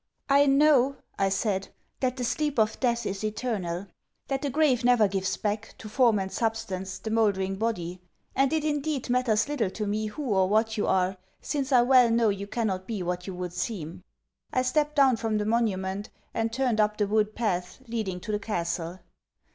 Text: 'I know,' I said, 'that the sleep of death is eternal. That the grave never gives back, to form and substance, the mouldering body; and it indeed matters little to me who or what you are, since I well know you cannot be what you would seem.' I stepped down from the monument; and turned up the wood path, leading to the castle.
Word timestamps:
'I 0.29 0.47
know,' 0.47 0.95
I 1.19 1.29
said, 1.29 1.67
'that 1.99 2.17
the 2.17 2.23
sleep 2.23 2.57
of 2.57 2.79
death 2.79 3.05
is 3.05 3.23
eternal. 3.23 3.85
That 4.29 4.41
the 4.41 4.49
grave 4.49 4.83
never 4.83 5.07
gives 5.07 5.37
back, 5.37 5.75
to 5.77 5.87
form 5.87 6.17
and 6.17 6.31
substance, 6.31 6.97
the 6.97 7.11
mouldering 7.11 7.57
body; 7.57 8.01
and 8.35 8.51
it 8.51 8.63
indeed 8.63 9.11
matters 9.11 9.47
little 9.47 9.69
to 9.69 9.85
me 9.85 10.07
who 10.07 10.25
or 10.33 10.49
what 10.49 10.75
you 10.75 10.87
are, 10.87 11.17
since 11.39 11.71
I 11.71 11.83
well 11.83 12.09
know 12.09 12.29
you 12.29 12.47
cannot 12.47 12.87
be 12.87 13.03
what 13.03 13.27
you 13.27 13.35
would 13.35 13.53
seem.' 13.53 14.03
I 14.51 14.63
stepped 14.63 14.95
down 14.95 15.17
from 15.17 15.37
the 15.37 15.45
monument; 15.45 16.09
and 16.33 16.51
turned 16.51 16.81
up 16.81 16.97
the 16.97 17.05
wood 17.05 17.35
path, 17.35 17.77
leading 17.87 18.19
to 18.21 18.31
the 18.31 18.39
castle. 18.39 19.01